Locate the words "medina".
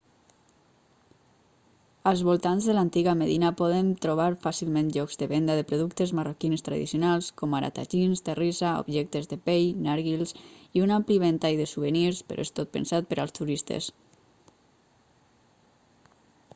3.19-3.51